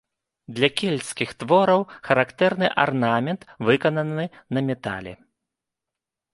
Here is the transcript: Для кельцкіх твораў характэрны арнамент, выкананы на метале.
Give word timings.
Для 0.59 0.69
кельцкіх 0.79 1.33
твораў 1.43 1.81
характэрны 2.07 2.67
арнамент, 2.85 3.41
выкананы 3.69 4.25
на 4.57 4.67
метале. 4.73 5.13